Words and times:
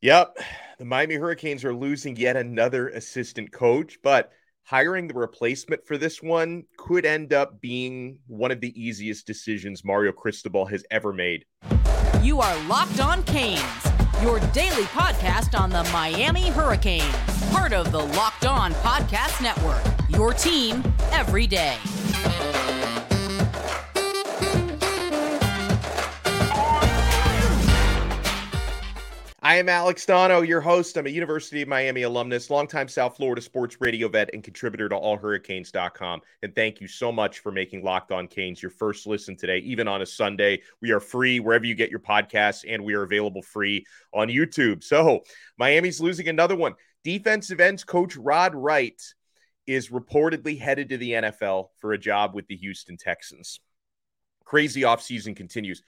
Yep. 0.00 0.38
The 0.78 0.84
Miami 0.84 1.16
Hurricanes 1.16 1.64
are 1.64 1.74
losing 1.74 2.14
yet 2.14 2.36
another 2.36 2.88
assistant 2.90 3.50
coach, 3.50 3.98
but 4.00 4.30
hiring 4.62 5.08
the 5.08 5.14
replacement 5.14 5.84
for 5.84 5.98
this 5.98 6.22
one 6.22 6.62
could 6.76 7.04
end 7.04 7.32
up 7.32 7.60
being 7.60 8.18
one 8.28 8.52
of 8.52 8.60
the 8.60 8.80
easiest 8.80 9.26
decisions 9.26 9.84
Mario 9.84 10.12
Cristobal 10.12 10.66
has 10.66 10.84
ever 10.92 11.12
made. 11.12 11.44
You 12.22 12.40
are 12.40 12.68
Locked 12.68 13.00
On 13.00 13.24
Canes, 13.24 13.60
your 14.22 14.38
daily 14.52 14.84
podcast 14.84 15.58
on 15.58 15.70
the 15.70 15.82
Miami 15.92 16.50
Hurricanes, 16.50 17.04
part 17.50 17.72
of 17.72 17.90
the 17.90 17.98
Locked 17.98 18.46
On 18.46 18.72
Podcast 18.74 19.42
Network, 19.42 19.82
your 20.10 20.32
team 20.32 20.84
every 21.10 21.48
day. 21.48 21.76
I 29.48 29.54
am 29.54 29.70
Alex 29.70 30.04
Donno, 30.04 30.42
your 30.42 30.60
host. 30.60 30.98
I'm 30.98 31.06
a 31.06 31.08
University 31.08 31.62
of 31.62 31.68
Miami 31.68 32.02
alumnus, 32.02 32.50
longtime 32.50 32.86
South 32.86 33.16
Florida 33.16 33.40
sports 33.40 33.78
radio 33.80 34.06
vet, 34.06 34.28
and 34.34 34.44
contributor 34.44 34.90
to 34.90 34.94
allhurricanes.com. 34.94 36.20
And 36.42 36.54
thank 36.54 36.82
you 36.82 36.86
so 36.86 37.10
much 37.10 37.38
for 37.38 37.50
making 37.50 37.82
Locked 37.82 38.12
On 38.12 38.28
Canes 38.28 38.60
your 38.60 38.70
first 38.70 39.06
listen 39.06 39.38
today, 39.38 39.60
even 39.60 39.88
on 39.88 40.02
a 40.02 40.06
Sunday. 40.06 40.60
We 40.82 40.90
are 40.90 41.00
free 41.00 41.40
wherever 41.40 41.64
you 41.64 41.74
get 41.74 41.88
your 41.88 41.98
podcasts, 41.98 42.62
and 42.68 42.84
we 42.84 42.92
are 42.92 43.04
available 43.04 43.40
free 43.40 43.86
on 44.12 44.28
YouTube. 44.28 44.84
So 44.84 45.22
Miami's 45.58 45.98
losing 45.98 46.28
another 46.28 46.54
one. 46.54 46.74
Defensive 47.02 47.58
ends 47.58 47.84
coach 47.84 48.18
Rod 48.18 48.54
Wright 48.54 49.02
is 49.66 49.88
reportedly 49.88 50.60
headed 50.60 50.90
to 50.90 50.98
the 50.98 51.12
NFL 51.12 51.68
for 51.78 51.94
a 51.94 51.98
job 51.98 52.34
with 52.34 52.46
the 52.48 52.56
Houston 52.56 52.98
Texans. 52.98 53.60
Crazy 54.44 54.82
offseason 54.82 55.34
continues 55.34 55.82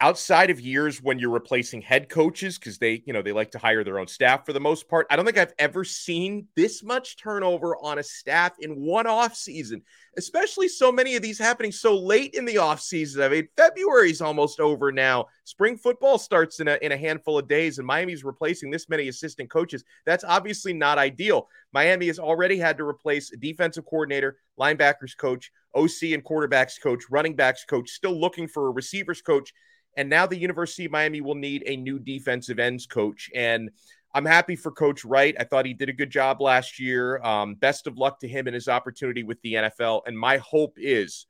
outside 0.00 0.50
of 0.50 0.60
years 0.60 1.02
when 1.02 1.18
you're 1.18 1.30
replacing 1.30 1.82
head 1.82 2.08
coaches 2.08 2.58
because 2.58 2.78
they 2.78 3.02
you 3.06 3.12
know 3.12 3.20
they 3.20 3.32
like 3.32 3.50
to 3.50 3.58
hire 3.58 3.84
their 3.84 3.98
own 3.98 4.06
staff 4.06 4.46
for 4.46 4.52
the 4.52 4.60
most 4.60 4.88
part 4.88 5.06
i 5.10 5.16
don't 5.16 5.26
think 5.26 5.36
i've 5.36 5.52
ever 5.58 5.84
seen 5.84 6.46
this 6.56 6.82
much 6.82 7.16
turnover 7.16 7.76
on 7.82 7.98
a 7.98 8.02
staff 8.02 8.52
in 8.60 8.80
one 8.80 9.06
off 9.06 9.36
season 9.36 9.82
especially 10.16 10.68
so 10.68 10.90
many 10.90 11.16
of 11.16 11.22
these 11.22 11.38
happening 11.38 11.72
so 11.72 11.96
late 11.96 12.34
in 12.34 12.44
the 12.44 12.58
off 12.58 12.80
season. 12.80 13.22
I 13.22 13.28
mean 13.28 13.48
february's 13.56 14.20
almost 14.20 14.60
over 14.60 14.90
now. 14.90 15.26
Spring 15.44 15.76
football 15.76 16.18
starts 16.18 16.60
in 16.60 16.68
a, 16.68 16.78
in 16.82 16.92
a 16.92 16.96
handful 16.96 17.38
of 17.38 17.48
days 17.48 17.78
and 17.78 17.86
miami's 17.86 18.24
replacing 18.24 18.70
this 18.70 18.88
many 18.88 19.08
assistant 19.08 19.50
coaches. 19.50 19.84
That's 20.06 20.24
obviously 20.24 20.72
not 20.72 20.98
ideal. 20.98 21.48
Miami 21.72 22.08
has 22.08 22.18
already 22.18 22.58
had 22.58 22.76
to 22.78 22.84
replace 22.84 23.32
a 23.32 23.36
defensive 23.36 23.84
coordinator 23.84 24.36
linebackers 24.58 25.16
coach 25.16 25.52
oc 25.74 26.02
and 26.02 26.24
quarterbacks 26.24 26.80
coach 26.82 27.04
running 27.10 27.36
backs 27.36 27.64
coach 27.64 27.90
still 27.90 28.18
looking 28.18 28.48
for 28.48 28.66
a 28.66 28.70
receivers 28.70 29.22
coach 29.22 29.52
and 29.96 30.08
now 30.08 30.26
the 30.26 30.38
University 30.38 30.84
of 30.84 30.92
Miami 30.92 31.20
will 31.20 31.34
need 31.34 31.64
a 31.66 31.76
new 31.76 31.98
defensive 31.98 32.58
ends 32.58 32.86
coach. 32.86 33.30
And 33.34 33.70
I'm 34.14 34.24
happy 34.24 34.56
for 34.56 34.72
Coach 34.72 35.04
Wright. 35.04 35.34
I 35.38 35.44
thought 35.44 35.66
he 35.66 35.74
did 35.74 35.88
a 35.88 35.94
good 35.94 36.10
job 36.10 36.40
last 36.40 36.80
year. 36.80 37.22
Um, 37.22 37.54
best 37.54 37.86
of 37.86 37.96
luck 37.96 38.20
to 38.20 38.28
him 38.28 38.48
in 38.48 38.54
his 38.54 38.68
opportunity 38.68 39.22
with 39.22 39.40
the 39.42 39.54
NFL. 39.54 40.02
And 40.06 40.18
my 40.18 40.38
hope 40.38 40.74
is 40.76 41.26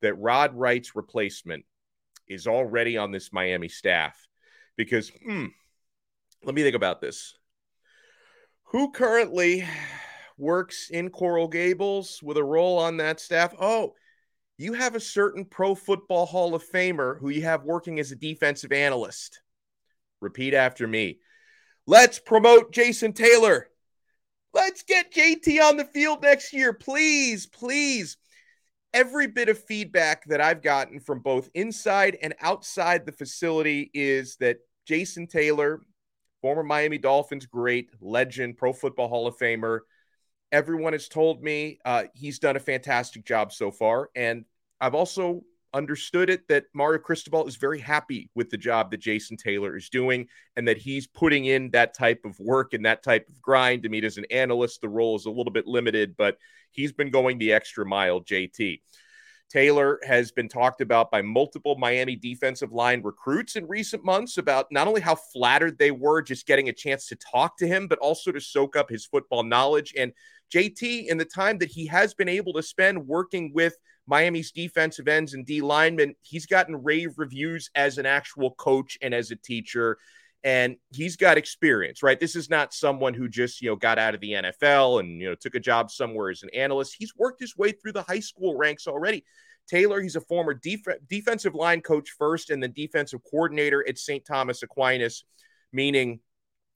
that 0.00 0.14
Rod 0.14 0.54
Wright's 0.54 0.96
replacement 0.96 1.64
is 2.26 2.46
already 2.46 2.96
on 2.96 3.12
this 3.12 3.32
Miami 3.32 3.68
staff. 3.68 4.16
Because, 4.76 5.10
hmm, 5.24 5.46
let 6.44 6.54
me 6.54 6.62
think 6.62 6.76
about 6.76 7.00
this. 7.00 7.34
Who 8.68 8.90
currently 8.90 9.66
works 10.36 10.90
in 10.90 11.10
Coral 11.10 11.48
Gables 11.48 12.20
with 12.22 12.36
a 12.36 12.44
role 12.44 12.78
on 12.78 12.96
that 12.96 13.20
staff? 13.20 13.54
Oh, 13.60 13.94
you 14.56 14.72
have 14.74 14.94
a 14.94 15.00
certain 15.00 15.44
pro 15.44 15.74
football 15.74 16.26
Hall 16.26 16.54
of 16.54 16.64
Famer 16.64 17.18
who 17.18 17.28
you 17.28 17.42
have 17.42 17.64
working 17.64 17.98
as 17.98 18.12
a 18.12 18.16
defensive 18.16 18.72
analyst. 18.72 19.40
Repeat 20.20 20.54
after 20.54 20.86
me. 20.86 21.18
Let's 21.86 22.18
promote 22.18 22.72
Jason 22.72 23.12
Taylor. 23.12 23.68
Let's 24.52 24.84
get 24.84 25.12
JT 25.12 25.60
on 25.60 25.76
the 25.76 25.84
field 25.84 26.22
next 26.22 26.52
year. 26.52 26.72
Please, 26.72 27.46
please. 27.46 28.16
Every 28.92 29.26
bit 29.26 29.48
of 29.48 29.58
feedback 29.58 30.24
that 30.26 30.40
I've 30.40 30.62
gotten 30.62 31.00
from 31.00 31.18
both 31.18 31.50
inside 31.54 32.16
and 32.22 32.32
outside 32.40 33.04
the 33.04 33.12
facility 33.12 33.90
is 33.92 34.36
that 34.36 34.58
Jason 34.86 35.26
Taylor, 35.26 35.80
former 36.40 36.62
Miami 36.62 36.98
Dolphins 36.98 37.46
great, 37.46 37.90
legend, 38.00 38.56
Pro 38.56 38.72
Football 38.72 39.08
Hall 39.08 39.26
of 39.26 39.36
Famer, 39.36 39.80
Everyone 40.54 40.92
has 40.92 41.08
told 41.08 41.42
me 41.42 41.80
uh, 41.84 42.04
he's 42.14 42.38
done 42.38 42.54
a 42.54 42.60
fantastic 42.60 43.24
job 43.24 43.52
so 43.52 43.72
far. 43.72 44.10
And 44.14 44.44
I've 44.80 44.94
also 44.94 45.42
understood 45.74 46.30
it 46.30 46.46
that 46.48 46.66
Mario 46.72 47.00
Cristobal 47.00 47.46
is 47.46 47.56
very 47.56 47.80
happy 47.80 48.30
with 48.34 48.48
the 48.48 48.56
job 48.56 48.90
that 48.90 49.00
Jason 49.00 49.36
Taylor 49.36 49.76
is 49.76 49.88
doing 49.88 50.28
and 50.56 50.66
that 50.68 50.78
he's 50.78 51.06
putting 51.06 51.46
in 51.46 51.70
that 51.72 51.94
type 51.94 52.20
of 52.24 52.38
work 52.38 52.72
and 52.74 52.86
that 52.86 53.02
type 53.02 53.28
of 53.28 53.42
grind. 53.42 53.82
I 53.84 53.88
mean, 53.88 54.04
as 54.04 54.16
an 54.16 54.26
analyst, 54.30 54.80
the 54.80 54.88
role 54.88 55.16
is 55.16 55.26
a 55.26 55.30
little 55.30 55.52
bit 55.52 55.66
limited, 55.66 56.16
but 56.16 56.38
he's 56.70 56.92
been 56.92 57.10
going 57.10 57.38
the 57.38 57.52
extra 57.52 57.84
mile, 57.84 58.20
JT. 58.20 58.80
Taylor 59.50 60.00
has 60.04 60.32
been 60.32 60.48
talked 60.48 60.80
about 60.80 61.10
by 61.10 61.22
multiple 61.22 61.76
Miami 61.76 62.16
defensive 62.16 62.72
line 62.72 63.02
recruits 63.02 63.56
in 63.56 63.68
recent 63.68 64.04
months 64.04 64.38
about 64.38 64.66
not 64.70 64.88
only 64.88 65.00
how 65.00 65.14
flattered 65.14 65.78
they 65.78 65.90
were 65.90 66.22
just 66.22 66.46
getting 66.46 66.68
a 66.68 66.72
chance 66.72 67.06
to 67.08 67.16
talk 67.16 67.56
to 67.58 67.66
him, 67.66 67.86
but 67.86 67.98
also 67.98 68.32
to 68.32 68.40
soak 68.40 68.74
up 68.74 68.88
his 68.88 69.04
football 69.06 69.42
knowledge. 69.42 69.92
And 69.96 70.12
JT, 70.52 71.06
in 71.06 71.18
the 71.18 71.24
time 71.24 71.58
that 71.58 71.70
he 71.70 71.86
has 71.86 72.14
been 72.14 72.28
able 72.28 72.52
to 72.54 72.62
spend 72.62 73.06
working 73.06 73.52
with 73.54 73.76
Miami's 74.06 74.52
defensive 74.52 75.08
ends 75.08 75.34
and 75.34 75.46
D 75.46 75.60
linemen, 75.60 76.14
he's 76.22 76.46
gotten 76.46 76.82
rave 76.82 77.14
reviews 77.16 77.70
as 77.74 77.98
an 77.98 78.06
actual 78.06 78.52
coach 78.52 78.98
and 79.00 79.14
as 79.14 79.30
a 79.30 79.36
teacher. 79.36 79.98
And 80.42 80.76
he's 80.90 81.16
got 81.16 81.38
experience, 81.38 82.02
right? 82.02 82.20
This 82.20 82.36
is 82.36 82.50
not 82.50 82.74
someone 82.74 83.14
who 83.14 83.28
just, 83.28 83.62
you 83.62 83.70
know, 83.70 83.76
got 83.76 83.98
out 83.98 84.14
of 84.14 84.20
the 84.20 84.32
NFL 84.32 85.00
and, 85.00 85.18
you 85.18 85.28
know, 85.28 85.34
took 85.34 85.54
a 85.54 85.60
job 85.60 85.90
somewhere 85.90 86.28
as 86.28 86.42
an 86.42 86.50
analyst. 86.52 86.96
He's 86.98 87.16
worked 87.16 87.40
his 87.40 87.56
way 87.56 87.72
through 87.72 87.92
the 87.92 88.02
high 88.02 88.20
school 88.20 88.54
ranks 88.54 88.86
already. 88.86 89.24
Taylor, 89.66 90.02
he's 90.02 90.16
a 90.16 90.20
former 90.20 90.52
def- 90.52 90.84
defensive 91.08 91.54
line 91.54 91.80
coach 91.80 92.10
first 92.18 92.50
and 92.50 92.62
then 92.62 92.72
defensive 92.72 93.20
coordinator 93.30 93.86
at 93.88 93.96
St. 93.96 94.22
Thomas 94.26 94.62
Aquinas, 94.62 95.24
meaning 95.72 96.20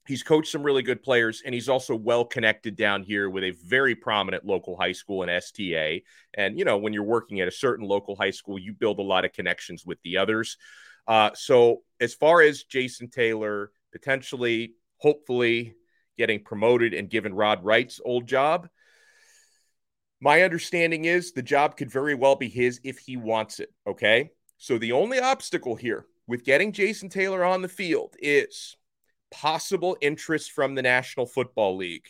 He's 0.07 0.23
coached 0.23 0.51
some 0.51 0.63
really 0.63 0.81
good 0.81 1.03
players, 1.03 1.43
and 1.45 1.53
he's 1.53 1.69
also 1.69 1.95
well 1.95 2.25
connected 2.25 2.75
down 2.75 3.03
here 3.03 3.29
with 3.29 3.43
a 3.43 3.51
very 3.65 3.93
prominent 3.93 4.43
local 4.43 4.75
high 4.75 4.91
school 4.91 5.21
in 5.21 5.29
STA. 5.29 6.03
And, 6.33 6.57
you 6.57 6.65
know, 6.65 6.77
when 6.77 6.93
you're 6.93 7.03
working 7.03 7.41
at 7.41 7.47
a 7.47 7.51
certain 7.51 7.87
local 7.87 8.15
high 8.15 8.31
school, 8.31 8.57
you 8.57 8.73
build 8.73 8.97
a 8.99 9.03
lot 9.03 9.23
of 9.23 9.33
connections 9.33 9.85
with 9.85 9.99
the 10.03 10.17
others. 10.17 10.57
Uh, 11.07 11.31
so, 11.35 11.83
as 11.99 12.13
far 12.13 12.41
as 12.41 12.63
Jason 12.63 13.09
Taylor 13.09 13.71
potentially, 13.91 14.73
hopefully 14.97 15.75
getting 16.17 16.43
promoted 16.43 16.93
and 16.93 17.09
given 17.09 17.33
Rod 17.33 17.63
Wright's 17.63 18.01
old 18.03 18.27
job, 18.27 18.67
my 20.19 20.41
understanding 20.41 21.05
is 21.05 21.31
the 21.31 21.41
job 21.43 21.77
could 21.77 21.91
very 21.91 22.15
well 22.15 22.35
be 22.35 22.49
his 22.49 22.79
if 22.83 22.99
he 22.99 23.15
wants 23.15 23.59
it. 23.59 23.69
Okay. 23.87 24.31
So, 24.57 24.77
the 24.77 24.91
only 24.91 25.19
obstacle 25.19 25.75
here 25.75 26.05
with 26.27 26.45
getting 26.45 26.71
Jason 26.71 27.09
Taylor 27.09 27.43
on 27.43 27.61
the 27.61 27.67
field 27.67 28.15
is 28.19 28.77
possible 29.31 29.97
interest 30.01 30.51
from 30.51 30.75
the 30.75 30.81
National 30.81 31.25
Football 31.25 31.77
League. 31.77 32.07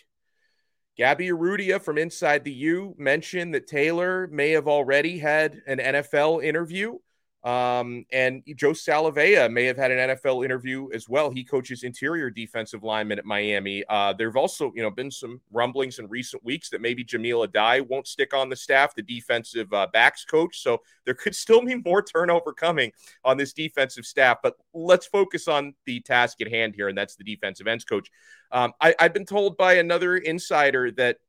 Gaby 0.98 1.30
Urrutia 1.30 1.82
from 1.82 1.98
Inside 1.98 2.44
the 2.44 2.52
U 2.52 2.94
mentioned 2.98 3.54
that 3.54 3.68
Taylor 3.68 4.28
may 4.28 4.52
have 4.52 4.68
already 4.68 5.18
had 5.18 5.62
an 5.66 5.80
NFL 5.80 6.44
interview. 6.44 6.98
Um, 7.44 8.06
and 8.12 8.44
Joe 8.56 8.72
Salavea 8.72 9.52
may 9.52 9.64
have 9.64 9.78
had 9.78 9.92
an 9.92 10.10
NFL 10.10 10.44
interview 10.44 10.90
as 10.94 11.08
well. 11.08 11.30
He 11.30 11.46
coaches 11.46 11.84
interior 11.84 12.30
defensive 12.30 12.84
linemen 12.84 13.18
at 13.18 13.26
Miami. 13.26 13.84
Uh, 13.88 14.12
there 14.12 14.28
have 14.28 14.36
also, 14.36 14.74
you 14.76 14.82
know, 14.82 14.92
been 14.92 15.10
some 15.10 15.40
rumblings 15.52 16.00
in 16.00 16.10
recent 16.10 16.44
weeks 16.44 16.70
that 16.70 16.82
maybe 16.82 17.04
Jahmile 17.04 17.48
Addae 17.48 17.88
won't 17.88 18.08
stick 18.08 18.34
on 18.34 18.50
the 18.50 18.58
staff, 18.58 18.94
the 18.94 19.02
defensive 19.02 19.72
uh, 19.74 19.88
backs 19.94 20.26
coach. 20.26 20.62
So 20.62 20.82
there 21.06 21.14
could 21.14 21.34
still 21.34 21.64
be 21.64 21.76
more 21.76 22.02
turnover 22.02 22.52
coming 22.52 22.92
on 23.24 23.38
this 23.38 23.54
defensive 23.54 24.06
staff. 24.06 24.40
But 24.44 24.56
let's 24.74 25.06
focus 25.06 25.48
on 25.48 25.76
the 25.86 26.02
task 26.02 26.42
at 26.42 26.50
hand 26.50 26.76
here, 26.76 26.90
and 26.90 26.98
that's 26.98 27.16
the 27.16 27.24
defensive 27.24 27.68
ends 27.68 27.86
coach. 27.86 28.10
Um, 28.52 28.74
I, 28.82 28.96
I've 29.00 29.14
been 29.14 29.26
told 29.26 29.56
by 29.56 29.76
another 29.76 30.18
insider 30.18 30.92
that 30.92 31.20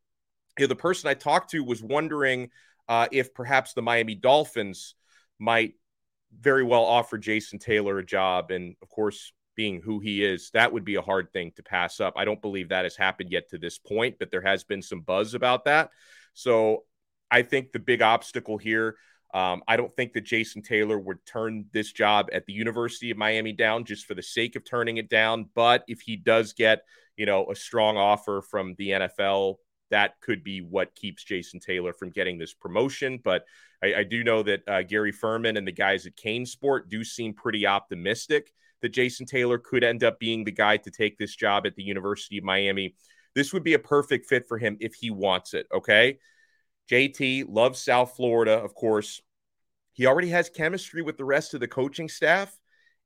you 0.58 0.64
know, 0.64 0.68
the 0.68 0.76
person 0.76 1.08
I 1.08 1.14
talked 1.14 1.50
to 1.50 1.62
was 1.62 1.84
wondering 1.84 2.50
uh, 2.88 3.06
if 3.12 3.32
perhaps 3.32 3.74
the 3.74 3.82
Miami 3.82 4.16
Dolphins 4.16 4.96
might 5.38 5.74
very 6.38 6.64
well 6.64 6.84
offer 6.84 7.18
Jason 7.18 7.58
Taylor 7.58 7.98
a 7.98 8.06
job. 8.06 8.50
And 8.50 8.76
of 8.82 8.88
course, 8.88 9.32
being 9.56 9.80
who 9.80 10.00
he 10.00 10.24
is, 10.24 10.50
that 10.54 10.72
would 10.72 10.84
be 10.84 10.94
a 10.94 11.02
hard 11.02 11.32
thing 11.32 11.52
to 11.56 11.62
pass 11.62 12.00
up. 12.00 12.14
I 12.16 12.24
don't 12.24 12.40
believe 12.40 12.68
that 12.68 12.84
has 12.84 12.96
happened 12.96 13.30
yet 13.30 13.48
to 13.50 13.58
this 13.58 13.78
point, 13.78 14.16
but 14.18 14.30
there 14.30 14.42
has 14.42 14.64
been 14.64 14.82
some 14.82 15.00
buzz 15.00 15.34
about 15.34 15.64
that. 15.64 15.90
So 16.34 16.84
I 17.30 17.42
think 17.42 17.72
the 17.72 17.78
big 17.78 18.02
obstacle 18.02 18.58
here, 18.58 18.96
um, 19.34 19.62
I 19.68 19.76
don't 19.76 19.94
think 19.94 20.12
that 20.14 20.24
Jason 20.24 20.62
Taylor 20.62 20.98
would 20.98 21.24
turn 21.26 21.66
this 21.72 21.92
job 21.92 22.28
at 22.32 22.46
the 22.46 22.52
University 22.52 23.10
of 23.10 23.16
Miami 23.16 23.52
down 23.52 23.84
just 23.84 24.06
for 24.06 24.14
the 24.14 24.22
sake 24.22 24.56
of 24.56 24.64
turning 24.64 24.96
it 24.96 25.08
down. 25.08 25.48
But 25.54 25.84
if 25.86 26.00
he 26.00 26.16
does 26.16 26.52
get, 26.52 26.82
you 27.16 27.26
know, 27.26 27.46
a 27.50 27.54
strong 27.54 27.96
offer 27.96 28.42
from 28.42 28.74
the 28.78 28.90
NFL, 28.90 29.56
that 29.90 30.20
could 30.20 30.42
be 30.42 30.60
what 30.60 30.94
keeps 30.94 31.24
Jason 31.24 31.60
Taylor 31.60 31.92
from 31.92 32.10
getting 32.10 32.38
this 32.38 32.54
promotion. 32.54 33.20
But 33.22 33.44
I, 33.82 33.94
I 33.94 34.04
do 34.04 34.24
know 34.24 34.42
that 34.42 34.68
uh, 34.68 34.82
Gary 34.82 35.12
Ferman 35.12 35.56
and 35.56 35.66
the 35.66 35.72
guys 35.72 36.06
at 36.06 36.16
CaneSport 36.16 36.88
do 36.88 37.04
seem 37.04 37.34
pretty 37.34 37.66
optimistic 37.66 38.52
that 38.82 38.90
Jason 38.90 39.26
Taylor 39.26 39.58
could 39.58 39.84
end 39.84 40.04
up 40.04 40.18
being 40.18 40.44
the 40.44 40.52
guy 40.52 40.76
to 40.78 40.90
take 40.90 41.18
this 41.18 41.36
job 41.36 41.66
at 41.66 41.76
the 41.76 41.82
University 41.82 42.38
of 42.38 42.44
Miami. 42.44 42.94
This 43.34 43.52
would 43.52 43.62
be 43.62 43.74
a 43.74 43.78
perfect 43.78 44.26
fit 44.26 44.48
for 44.48 44.58
him 44.58 44.76
if 44.80 44.94
he 44.94 45.10
wants 45.10 45.54
it. 45.54 45.66
Okay. 45.72 46.18
JT 46.90 47.44
loves 47.48 47.80
South 47.80 48.16
Florida, 48.16 48.52
of 48.52 48.74
course. 48.74 49.20
He 49.92 50.06
already 50.06 50.30
has 50.30 50.48
chemistry 50.48 51.02
with 51.02 51.16
the 51.16 51.24
rest 51.24 51.54
of 51.54 51.60
the 51.60 51.68
coaching 51.68 52.08
staff 52.08 52.56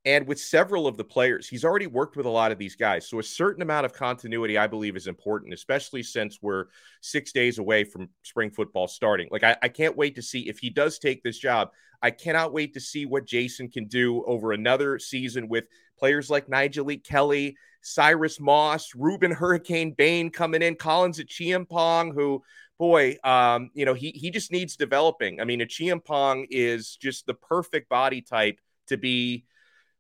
and 0.04 0.26
with 0.26 0.38
several 0.38 0.86
of 0.86 0.96
the 0.96 1.04
players. 1.04 1.48
He's 1.48 1.64
already 1.64 1.86
worked 1.86 2.16
with 2.16 2.26
a 2.26 2.30
lot 2.30 2.52
of 2.52 2.58
these 2.58 2.76
guys. 2.76 3.08
So 3.08 3.18
a 3.18 3.22
certain 3.22 3.62
amount 3.62 3.86
of 3.86 3.94
continuity, 3.94 4.58
I 4.58 4.66
believe, 4.66 4.96
is 4.96 5.06
important, 5.06 5.54
especially 5.54 6.02
since 6.02 6.40
we're 6.42 6.66
six 7.00 7.32
days 7.32 7.58
away 7.58 7.84
from 7.84 8.10
spring 8.22 8.50
football 8.50 8.86
starting. 8.86 9.28
Like, 9.30 9.44
I, 9.44 9.56
I, 9.62 9.68
can't 9.68 9.96
wait 9.96 10.14
to 10.16 10.22
see 10.22 10.40
if 10.40 10.58
he 10.58 10.68
does 10.68 10.98
take 10.98 11.22
this 11.22 11.38
job. 11.38 11.70
I 12.02 12.10
cannot 12.10 12.52
wait 12.52 12.74
to 12.74 12.80
see 12.80 13.06
what 13.06 13.26
Jason 13.26 13.68
can 13.68 13.86
do 13.86 14.22
over 14.24 14.52
another 14.52 14.98
season 14.98 15.48
with 15.48 15.64
players 15.98 16.28
like 16.28 16.48
Nyjalik 16.48 17.02
Kelly, 17.02 17.56
Cyrus 17.80 18.38
Moss, 18.38 18.92
Rueben 18.92 19.32
Hurricane 19.32 19.92
Bain 19.92 20.30
coming 20.30 20.60
in, 20.60 20.76
Collins 20.76 21.18
Acheampong, 21.18 22.12
who 22.12 22.42
boy, 22.78 23.16
um, 23.24 23.70
you 23.72 23.86
know, 23.86 23.94
he 23.94 24.10
he 24.10 24.30
just 24.30 24.52
needs 24.52 24.76
developing. 24.76 25.40
I 25.40 25.44
mean, 25.44 25.60
Acheampong 25.60 26.46
is 26.50 26.96
just 26.96 27.26
the 27.26 27.34
perfect 27.34 27.88
body 27.88 28.20
type 28.20 28.60
to 28.88 28.98
be 28.98 29.44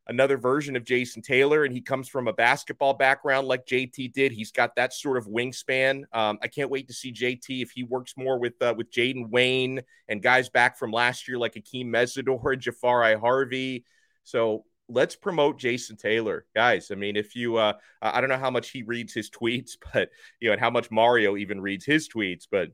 another 0.06 0.36
version 0.36 0.76
of 0.76 0.84
Jason 0.84 1.22
Taylor, 1.22 1.64
and 1.64 1.72
he 1.72 1.80
comes 1.80 2.08
from 2.08 2.28
a 2.28 2.32
basketball 2.32 2.94
background 2.94 3.48
like 3.48 3.66
JT 3.66 4.12
did. 4.12 4.32
He's 4.32 4.52
got 4.52 4.76
that 4.76 4.92
sort 4.92 5.16
of 5.16 5.26
wingspan. 5.26 6.04
Um, 6.12 6.38
I 6.42 6.48
can't 6.48 6.70
wait 6.70 6.88
to 6.88 6.94
see 6.94 7.12
JT 7.12 7.62
if 7.62 7.70
he 7.70 7.82
works 7.82 8.14
more 8.16 8.38
with 8.38 8.60
uh, 8.60 8.74
with 8.76 8.90
Jaden 8.90 9.30
Wayne 9.30 9.80
and 10.08 10.22
guys 10.22 10.48
back 10.48 10.78
from 10.78 10.90
last 10.90 11.28
year 11.28 11.38
like 11.38 11.54
Akeem 11.54 11.86
Mesidor, 11.86 12.38
Jahfari 12.40 13.18
Harvey. 13.18 13.84
So 14.24 14.64
let's 14.88 15.16
promote 15.16 15.58
Jason 15.58 15.96
Taylor, 15.96 16.46
guys. 16.54 16.90
I 16.90 16.94
mean, 16.94 17.16
if 17.16 17.34
you, 17.34 17.56
uh, 17.56 17.74
I 18.02 18.20
don't 18.20 18.30
know 18.30 18.38
how 18.38 18.50
much 18.50 18.70
he 18.70 18.82
reads 18.82 19.12
his 19.12 19.30
tweets, 19.30 19.72
but 19.92 20.10
you 20.40 20.48
know, 20.48 20.52
and 20.52 20.60
how 20.60 20.70
much 20.70 20.90
Mario 20.90 21.36
even 21.36 21.60
reads 21.60 21.84
his 21.84 22.08
tweets, 22.08 22.46
but 22.50 22.68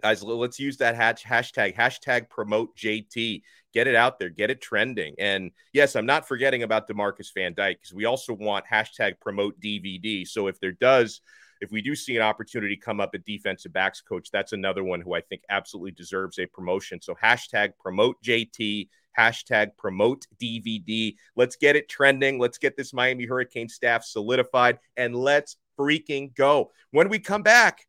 guys, 0.00 0.22
let's 0.22 0.58
use 0.58 0.76
that 0.78 0.96
hash, 0.96 1.24
hashtag, 1.24 1.76
hashtag 1.76 2.28
promote 2.28 2.76
JT. 2.76 3.42
Get 3.72 3.86
it 3.86 3.94
out 3.94 4.18
there, 4.18 4.30
get 4.30 4.50
it 4.50 4.60
trending. 4.60 5.14
And 5.18 5.52
yes, 5.72 5.94
I'm 5.94 6.06
not 6.06 6.26
forgetting 6.26 6.62
about 6.62 6.88
Demarcus 6.88 7.32
Van 7.34 7.54
Dyke 7.54 7.78
because 7.80 7.94
we 7.94 8.04
also 8.04 8.32
want 8.32 8.64
hashtag 8.70 9.20
promote 9.20 9.60
DVD. 9.60 10.26
So 10.26 10.48
if 10.48 10.58
there 10.58 10.72
does, 10.72 11.20
if 11.60 11.70
we 11.70 11.82
do 11.82 11.94
see 11.94 12.16
an 12.16 12.22
opportunity 12.22 12.76
come 12.76 13.00
up 13.00 13.10
at 13.14 13.24
defensive 13.24 13.72
backs 13.72 14.00
coach, 14.00 14.30
that's 14.32 14.52
another 14.52 14.82
one 14.82 15.00
who 15.00 15.14
I 15.14 15.20
think 15.20 15.42
absolutely 15.50 15.92
deserves 15.92 16.38
a 16.38 16.46
promotion. 16.46 17.00
So 17.00 17.14
hashtag 17.14 17.72
promote 17.78 18.16
JT, 18.24 18.88
hashtag 19.16 19.76
promote 19.76 20.26
DVD. 20.42 21.14
Let's 21.36 21.56
get 21.56 21.76
it 21.76 21.88
trending. 21.88 22.38
Let's 22.38 22.58
get 22.58 22.76
this 22.76 22.92
Miami 22.92 23.26
Hurricane 23.26 23.68
staff 23.68 24.04
solidified 24.04 24.78
and 24.96 25.14
let's 25.14 25.56
freaking 25.78 26.34
go. 26.34 26.70
When 26.90 27.08
we 27.08 27.18
come 27.18 27.42
back, 27.42 27.86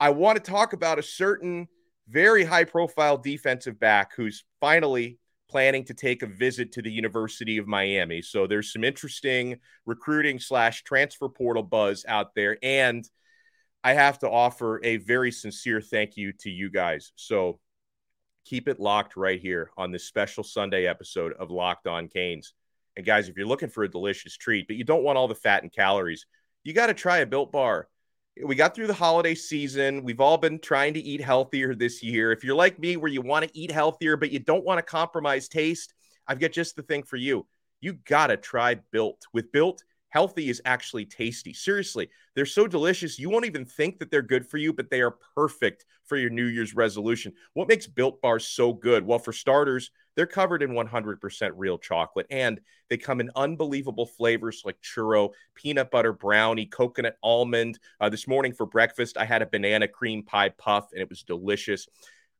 I 0.00 0.10
want 0.10 0.42
to 0.42 0.50
talk 0.50 0.72
about 0.72 0.98
a 0.98 1.02
certain 1.02 1.68
very 2.08 2.44
high 2.44 2.64
profile 2.64 3.18
defensive 3.18 3.78
back 3.80 4.14
who's 4.14 4.44
finally 4.60 5.18
planning 5.50 5.84
to 5.84 5.94
take 5.94 6.22
a 6.22 6.26
visit 6.26 6.72
to 6.72 6.82
the 6.82 6.90
University 6.90 7.58
of 7.58 7.66
Miami. 7.66 8.22
So 8.22 8.46
there's 8.46 8.72
some 8.72 8.84
interesting 8.84 9.58
recruiting 9.86 10.38
slash 10.38 10.84
transfer 10.84 11.28
portal 11.28 11.62
buzz 11.62 12.04
out 12.06 12.34
there. 12.34 12.58
And 12.62 13.08
I 13.82 13.94
have 13.94 14.18
to 14.20 14.30
offer 14.30 14.80
a 14.84 14.98
very 14.98 15.32
sincere 15.32 15.80
thank 15.80 16.16
you 16.16 16.32
to 16.40 16.50
you 16.50 16.70
guys. 16.70 17.12
So 17.16 17.58
keep 18.44 18.68
it 18.68 18.80
locked 18.80 19.16
right 19.16 19.40
here 19.40 19.70
on 19.76 19.90
this 19.90 20.04
special 20.04 20.44
Sunday 20.44 20.86
episode 20.86 21.32
of 21.32 21.50
Locked 21.50 21.86
On 21.86 22.08
Canes. 22.08 22.52
And 22.96 23.06
guys, 23.06 23.28
if 23.28 23.36
you're 23.36 23.46
looking 23.46 23.68
for 23.68 23.84
a 23.84 23.90
delicious 23.90 24.36
treat, 24.36 24.66
but 24.66 24.76
you 24.76 24.84
don't 24.84 25.04
want 25.04 25.18
all 25.18 25.28
the 25.28 25.34
fat 25.34 25.62
and 25.62 25.72
calories, 25.72 26.26
you 26.62 26.72
got 26.72 26.88
to 26.88 26.94
try 26.94 27.18
a 27.18 27.26
built 27.26 27.52
bar 27.52 27.88
we 28.44 28.54
got 28.54 28.74
through 28.74 28.86
the 28.86 28.94
holiday 28.94 29.34
season. 29.34 30.02
We've 30.04 30.20
all 30.20 30.38
been 30.38 30.58
trying 30.58 30.94
to 30.94 31.00
eat 31.00 31.20
healthier 31.20 31.74
this 31.74 32.02
year. 32.02 32.32
If 32.32 32.44
you're 32.44 32.56
like 32.56 32.78
me, 32.78 32.96
where 32.96 33.10
you 33.10 33.22
want 33.22 33.46
to 33.46 33.58
eat 33.58 33.70
healthier, 33.70 34.16
but 34.16 34.30
you 34.30 34.38
don't 34.38 34.64
want 34.64 34.78
to 34.78 34.82
compromise 34.82 35.48
taste, 35.48 35.94
I've 36.26 36.38
got 36.38 36.52
just 36.52 36.76
the 36.76 36.82
thing 36.82 37.02
for 37.02 37.16
you. 37.16 37.46
You 37.80 37.94
got 37.94 38.28
to 38.28 38.36
try 38.36 38.76
Built. 38.90 39.26
With 39.32 39.52
Built, 39.52 39.82
healthy 40.08 40.48
is 40.48 40.62
actually 40.64 41.04
tasty. 41.04 41.52
Seriously, 41.52 42.08
they're 42.34 42.46
so 42.46 42.66
delicious. 42.66 43.18
You 43.18 43.30
won't 43.30 43.46
even 43.46 43.64
think 43.64 43.98
that 43.98 44.10
they're 44.10 44.22
good 44.22 44.46
for 44.46 44.56
you, 44.56 44.72
but 44.72 44.90
they 44.90 45.00
are 45.00 45.16
perfect 45.34 45.84
for 46.04 46.16
your 46.16 46.30
New 46.30 46.46
Year's 46.46 46.74
resolution. 46.74 47.32
What 47.54 47.68
makes 47.68 47.86
Built 47.86 48.20
Bars 48.22 48.46
so 48.46 48.72
good? 48.72 49.06
Well, 49.06 49.18
for 49.18 49.32
starters, 49.32 49.90
they're 50.16 50.26
covered 50.26 50.62
in 50.62 50.70
100% 50.70 51.52
real 51.56 51.78
chocolate 51.78 52.26
and 52.30 52.60
they 52.88 52.96
come 52.96 53.20
in 53.20 53.30
unbelievable 53.36 54.06
flavors 54.06 54.62
like 54.64 54.80
churro, 54.80 55.30
peanut 55.54 55.90
butter 55.90 56.12
brownie, 56.12 56.66
coconut 56.66 57.16
almond. 57.22 57.78
Uh, 58.00 58.08
this 58.08 58.26
morning 58.26 58.52
for 58.52 58.66
breakfast, 58.66 59.16
I 59.16 59.24
had 59.24 59.42
a 59.42 59.46
banana 59.46 59.86
cream 59.86 60.24
pie 60.24 60.48
puff 60.48 60.88
and 60.92 61.00
it 61.00 61.08
was 61.08 61.22
delicious. 61.22 61.86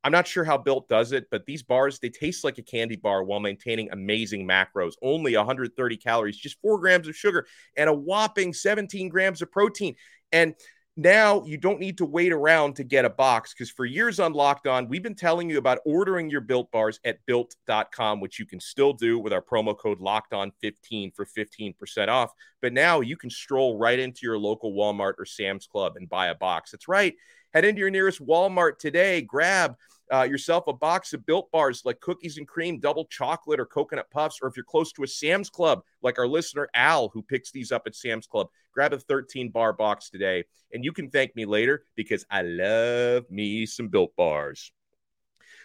I'm 0.05 0.13
not 0.13 0.29
sure 0.29 0.45
how 0.45 0.57
Built 0.57 0.89
does 0.89 1.13
it, 1.13 1.27
but 1.31 1.45
these 1.45 1.63
bars, 1.63 1.99
they 1.99 2.09
taste 2.09 2.45
like 2.45 2.59
a 2.59 2.63
candy 2.63 2.97
bar 2.97 3.25
while 3.25 3.41
maintaining 3.41 3.91
amazing 3.91 4.47
macros. 4.47 4.93
Only 5.03 5.37
130 5.37 5.97
calories, 5.97 6.37
just 6.37 6.61
four 6.61 6.79
grams 6.79 7.09
of 7.09 7.17
sugar, 7.17 7.47
and 7.77 7.91
a 7.91 7.95
whopping 7.95 8.53
17 8.53 9.09
grams 9.09 9.43
of 9.43 9.51
protein. 9.51 9.97
And 10.33 10.55
now 10.99 11.45
you 11.45 11.57
don't 11.57 11.79
need 11.79 11.99
to 11.99 12.05
wait 12.05 12.33
around 12.33 12.75
to 12.75 12.85
get 12.85 13.05
a 13.05 13.11
box 13.11 13.55
because 13.55 13.71
for 13.71 13.85
years 13.85 14.19
on 14.19 14.33
Locked 14.33 14.67
On, 14.67 14.89
we've 14.89 15.03
been 15.03 15.15
telling 15.15 15.49
you 15.49 15.59
about 15.59 15.79
ordering 15.87 16.29
your 16.29 16.41
built 16.41 16.73
bars 16.73 16.99
at 17.05 17.25
built.com, 17.25 18.21
which 18.21 18.41
you 18.41 18.47
can 18.47 18.59
still 18.59 18.93
do 18.93 19.17
with 19.17 19.33
our 19.33 19.41
promo 19.41 19.79
code 19.79 20.01
Locked 20.01 20.33
On 20.33 20.51
15 20.61 21.13
for 21.13 21.25
15% 21.25 22.09
off. 22.09 22.33
But 22.61 22.73
now 22.73 23.01
you 23.01 23.17
can 23.17 23.31
stroll 23.31 23.79
right 23.79 23.99
into 23.99 24.21
your 24.23 24.39
local 24.39 24.73
Walmart 24.73 25.15
or 25.19 25.25
Sam's 25.25 25.69
Club 25.69 25.95
and 25.97 26.09
buy 26.09 26.29
a 26.29 26.35
box. 26.35 26.73
That's 26.73 26.89
right. 26.89 27.15
Head 27.55 27.65
into 27.65 27.81
your 27.81 27.91
nearest 27.91 28.25
Walmart 28.25 28.79
today, 28.79 29.23
grab 29.23 29.77
uh, 30.13 30.23
yourself 30.23 30.67
a 30.67 30.73
box 30.73 31.13
of 31.13 31.25
built 31.27 31.51
bars 31.51 31.83
like 31.85 32.01
cookies 32.01 32.39
and 32.39 32.47
cream, 32.47 32.79
double 32.79 33.05
chocolate, 33.07 33.61
or 33.61 33.67
coconut 33.67 34.11
puffs. 34.11 34.39
Or 34.43 34.49
if 34.49 34.57
you're 34.57 34.65
close 34.65 34.93
to 34.93 35.03
a 35.03 35.07
Sam's 35.07 35.51
Club, 35.51 35.83
like 36.03 36.19
our 36.19 36.27
listener 36.27 36.69
Al, 36.75 37.09
who 37.09 37.23
picks 37.23 37.51
these 37.51 37.73
up 37.73 37.83
at 37.87 37.95
Sam's 37.95 38.27
Club, 38.27 38.49
grab 38.73 38.93
a 38.93 38.99
13 38.99 39.51
bar 39.51 39.73
box 39.73 40.11
today. 40.11 40.45
And 40.73 40.85
you 40.85 40.93
can 40.93 41.11
thank 41.11 41.35
me 41.37 41.45
later 41.45 41.85
because 41.95 42.25
I 42.31 42.43
love 42.43 43.31
me 43.31 43.67
some 43.67 43.89
built 43.89 44.15
bars. 44.17 44.73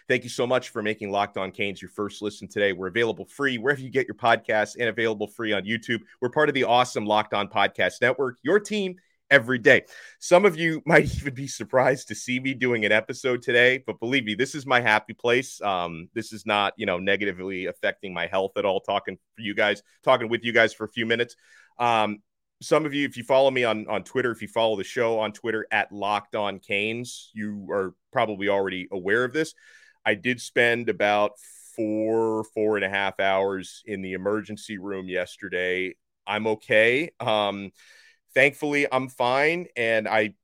Thank 0.06 0.22
you 0.22 0.30
so 0.30 0.46
much 0.46 0.68
for 0.68 0.82
making 0.82 1.10
Locked 1.10 1.38
On 1.38 1.50
Canes 1.50 1.80
your 1.80 1.90
first 1.90 2.20
listen 2.20 2.46
today. 2.46 2.74
We're 2.74 2.88
available 2.88 3.24
free 3.24 3.56
wherever 3.56 3.80
you 3.80 3.90
get 3.90 4.06
your 4.06 4.16
podcasts 4.16 4.76
and 4.78 4.90
available 4.90 5.26
free 5.26 5.54
on 5.54 5.64
YouTube. 5.64 6.00
We're 6.20 6.28
part 6.28 6.50
of 6.50 6.54
the 6.54 6.64
awesome 6.64 7.06
Locked 7.06 7.32
On 7.32 7.48
Podcast 7.48 8.02
Network, 8.02 8.36
your 8.42 8.60
team 8.60 8.96
every 9.34 9.58
day. 9.58 9.82
Some 10.20 10.44
of 10.44 10.56
you 10.56 10.80
might 10.86 11.14
even 11.16 11.34
be 11.34 11.48
surprised 11.48 12.08
to 12.08 12.14
see 12.14 12.38
me 12.38 12.54
doing 12.54 12.84
an 12.84 12.92
episode 12.92 13.42
today, 13.42 13.82
but 13.84 13.98
believe 13.98 14.24
me, 14.24 14.34
this 14.34 14.54
is 14.54 14.64
my 14.64 14.80
happy 14.80 15.12
place. 15.12 15.60
Um, 15.60 16.08
this 16.14 16.32
is 16.32 16.46
not, 16.46 16.72
you 16.76 16.86
know, 16.86 16.98
negatively 16.98 17.66
affecting 17.66 18.14
my 18.14 18.26
health 18.26 18.52
at 18.56 18.64
all. 18.64 18.80
Talking 18.80 19.18
for 19.34 19.42
you 19.42 19.54
guys, 19.54 19.82
talking 20.04 20.28
with 20.28 20.44
you 20.44 20.52
guys 20.52 20.72
for 20.72 20.84
a 20.84 20.88
few 20.88 21.04
minutes. 21.04 21.34
Um, 21.78 22.18
some 22.62 22.86
of 22.86 22.94
you, 22.94 23.04
if 23.06 23.16
you 23.16 23.24
follow 23.24 23.50
me 23.50 23.64
on 23.64 23.86
on 23.88 24.04
Twitter, 24.04 24.30
if 24.30 24.40
you 24.40 24.48
follow 24.48 24.76
the 24.76 24.84
show 24.84 25.18
on 25.18 25.32
Twitter 25.32 25.66
at 25.70 25.90
Locked 25.90 26.36
On 26.36 26.60
Canes, 26.60 27.30
you 27.34 27.66
are 27.70 27.94
probably 28.12 28.48
already 28.48 28.88
aware 28.92 29.24
of 29.24 29.32
this. 29.32 29.54
I 30.06 30.14
did 30.14 30.40
spend 30.40 30.88
about 30.88 31.32
four 31.74 32.44
four 32.54 32.76
and 32.76 32.84
a 32.84 32.88
half 32.88 33.18
hours 33.18 33.82
in 33.84 34.00
the 34.02 34.12
emergency 34.12 34.78
room 34.78 35.08
yesterday. 35.08 35.94
I'm 36.26 36.46
okay. 36.46 37.10
Um, 37.20 37.72
thankfully 38.34 38.86
i'm 38.92 39.08
fine 39.08 39.66
and 39.76 40.08
i 40.08 40.34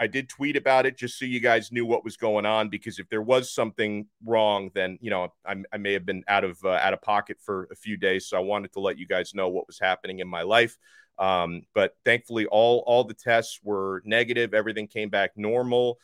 i 0.00 0.06
did 0.06 0.28
tweet 0.28 0.56
about 0.56 0.86
it 0.86 0.96
just 0.96 1.18
so 1.18 1.24
you 1.24 1.40
guys 1.40 1.70
knew 1.70 1.86
what 1.86 2.04
was 2.04 2.16
going 2.16 2.46
on 2.46 2.68
because 2.68 2.98
if 2.98 3.08
there 3.08 3.22
was 3.22 3.52
something 3.52 4.06
wrong 4.24 4.70
then 4.74 4.98
you 5.00 5.10
know 5.10 5.32
i, 5.46 5.54
I 5.72 5.76
may 5.76 5.92
have 5.92 6.06
been 6.06 6.24
out 6.28 6.44
of 6.44 6.58
uh, 6.64 6.70
out 6.70 6.92
of 6.92 7.02
pocket 7.02 7.38
for 7.40 7.68
a 7.70 7.76
few 7.76 7.96
days 7.96 8.28
so 8.28 8.36
i 8.36 8.40
wanted 8.40 8.72
to 8.72 8.80
let 8.80 8.98
you 8.98 9.06
guys 9.06 9.34
know 9.34 9.48
what 9.48 9.66
was 9.66 9.78
happening 9.78 10.18
in 10.20 10.28
my 10.28 10.42
life. 10.42 10.76
Um, 11.16 11.62
but 11.76 11.94
thankfully 12.04 12.46
all 12.46 12.82
all 12.88 13.04
the 13.04 13.14
tests 13.14 13.60
were 13.62 14.02
negative 14.04 14.52
everything 14.52 14.88
came 14.88 15.10
back 15.10 15.30
normal. 15.36 15.98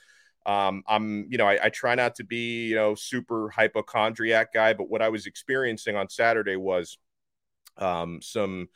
Um, 0.47 0.85
i'm 0.89 1.27
you 1.29 1.37
know 1.37 1.47
I, 1.47 1.59
I 1.65 1.69
try 1.69 1.97
not 1.97 2.15
to 2.15 2.25
be 2.25 2.69
you 2.69 2.77
know 2.77 2.95
super 2.95 3.51
hypochondriac 3.51 4.55
guy 4.55 4.73
but 4.73 4.89
what 4.89 5.03
i 5.03 5.09
was 5.11 5.27
experiencing 5.27 5.97
on 5.97 6.09
saturday 6.09 6.57
was 6.57 6.97
um, 7.77 8.21
some 8.23 8.69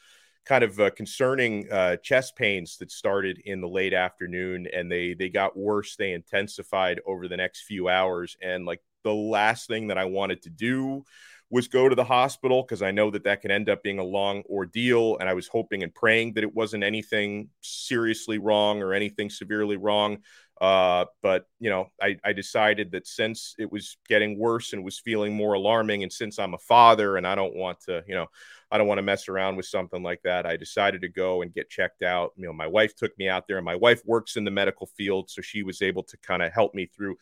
kind 0.45 0.65
of 0.65 0.79
uh, 0.79 0.91
concerning 0.91 1.71
uh, 1.71 1.97
chest 1.97 2.37
pains 2.37 2.77
that 2.79 2.91
started 2.91 3.41
in 3.45 3.61
the 3.61 3.69
late 3.69 3.95
afternoon 3.95 4.67
and 4.73 4.91
they 4.91 5.15
they 5.15 5.29
got 5.29 5.57
worse 5.57 5.97
they 5.97 6.13
intensified 6.13 7.01
over 7.07 7.29
the 7.29 7.37
next 7.37 7.63
few 7.63 7.89
hours 7.89 8.37
and 8.43 8.67
like 8.67 8.81
the 9.05 9.13
last 9.13 9.67
thing 9.69 9.89
that 9.89 9.99
i 9.99 10.05
wanted 10.05 10.43
to 10.43 10.51
do 10.51 11.03
was 11.51 11.69
go 11.69 11.89
to 11.89 11.95
the 11.95 12.05
hospital 12.05 12.63
because 12.63 12.83
i 12.83 12.91
know 12.91 13.11
that 13.11 13.25
that 13.25 13.41
can 13.41 13.51
end 13.51 13.69
up 13.69 13.83
being 13.83 13.99
a 13.99 14.05
long 14.05 14.43
ordeal 14.51 15.17
and 15.19 15.29
i 15.29 15.35
was 15.35 15.49
hoping 15.49 15.83
and 15.83 15.95
praying 15.95 16.33
that 16.35 16.45
it 16.45 16.55
wasn't 16.55 16.83
anything 16.83 17.49
seriously 17.61 18.39
wrong 18.39 18.83
or 18.83 18.93
anything 18.93 19.31
severely 19.31 19.77
wrong 19.77 20.19
Uh, 20.61 21.05
but 21.23 21.47
you 21.59 21.69
know, 21.69 21.89
I, 22.01 22.17
I 22.25 22.33
decided 22.33 22.93
that 22.93 23.07
since 23.07 23.55
it 23.59 23.71
was 23.71 23.97
getting 24.09 24.39
worse 24.39 24.73
and 24.73 24.85
was 24.85 25.01
feeling 25.01 25.35
more 25.35 25.55
alarming, 25.55 26.03
and 26.03 26.13
since 26.13 26.39
I'm 26.39 26.55
a 26.55 26.59
father 26.59 27.17
and 27.17 27.27
I 27.27 27.35
don't 27.35 27.57
want 27.57 27.81
to, 27.83 28.05
you 28.07 28.15
know, 28.15 28.27
I 28.71 28.79
don't 28.79 28.87
want 28.87 28.99
to 28.99 29.03
mess 29.03 29.29
around 29.29 29.57
with 29.57 29.67
something 29.67 30.03
like 30.03 30.21
that, 30.23 30.47
I 30.47 30.57
decided 30.57 31.03
to 31.03 31.09
go 31.09 31.43
and 31.43 31.53
get 31.53 31.71
checked 31.71 32.03
out. 32.03 32.33
You 32.37 32.47
know, 32.47 32.53
my 32.53 32.67
wife 32.67 32.95
took 32.95 33.17
me 33.19 33.29
out 33.29 33.49
there, 33.49 33.59
and 33.59 33.65
my 33.65 33.75
wife 33.75 34.03
works 34.05 34.37
in 34.37 34.45
the 34.45 34.51
medical 34.51 34.87
field, 34.97 35.29
so 35.29 35.43
she 35.43 35.63
was 35.63 35.83
able 35.83 36.05
to 36.05 36.17
kind 36.19 36.43
of 36.43 36.53
help 36.53 36.75
me 36.75 36.87
through 36.87 37.17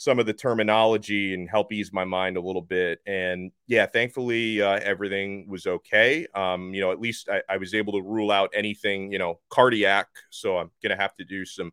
some 0.00 0.18
of 0.18 0.24
the 0.24 0.32
terminology 0.32 1.34
and 1.34 1.46
help 1.50 1.70
ease 1.74 1.92
my 1.92 2.04
mind 2.04 2.38
a 2.38 2.40
little 2.40 2.62
bit. 2.62 3.00
And 3.06 3.52
yeah, 3.66 3.84
thankfully 3.84 4.62
uh, 4.62 4.80
everything 4.82 5.46
was 5.46 5.66
okay. 5.66 6.26
Um, 6.34 6.72
you 6.72 6.80
know, 6.80 6.90
at 6.90 7.02
least 7.02 7.28
I, 7.28 7.42
I, 7.50 7.58
was 7.58 7.74
able 7.74 7.92
to 7.92 8.00
rule 8.00 8.30
out 8.30 8.48
anything, 8.54 9.12
you 9.12 9.18
know, 9.18 9.40
cardiac. 9.50 10.06
So 10.30 10.56
I'm 10.56 10.70
gonna 10.82 10.96
have 10.96 11.14
to 11.16 11.24
do 11.24 11.44
some 11.44 11.70